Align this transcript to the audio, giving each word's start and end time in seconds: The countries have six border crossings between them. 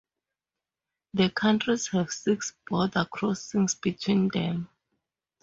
The 1.13 1.29
countries 1.29 1.89
have 1.89 2.09
six 2.11 2.55
border 2.65 3.05
crossings 3.05 3.75
between 3.75 4.29
them. 4.29 4.67